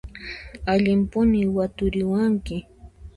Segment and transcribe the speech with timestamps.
[0.73, 2.57] Allimpuni waturikuwanki!